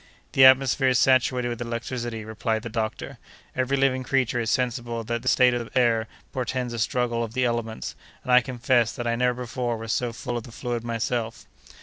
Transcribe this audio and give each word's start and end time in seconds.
"The 0.31 0.45
atmosphere 0.45 0.87
is 0.87 0.97
saturated 0.97 1.49
with 1.49 1.61
electricity," 1.61 2.25
replied 2.25 2.63
the 2.63 2.69
doctor; 2.69 3.19
"every 3.55 3.77
living 3.77 4.01
creature 4.01 4.39
is 4.39 4.49
sensible 4.49 5.03
that 5.03 5.21
this 5.21 5.29
state 5.29 5.53
of 5.53 5.63
the 5.71 5.79
air 5.79 6.07
portends 6.33 6.73
a 6.73 6.79
struggle 6.79 7.23
of 7.23 7.33
the 7.35 7.45
elements, 7.45 7.95
and 8.23 8.31
I 8.31 8.41
confess 8.41 8.91
that 8.93 9.05
I 9.05 9.15
never 9.15 9.43
before 9.43 9.77
was 9.77 9.93
so 9.93 10.11
full 10.11 10.37
of 10.37 10.43
the 10.45 10.51
fluid 10.51 10.83
myself." 10.83 11.45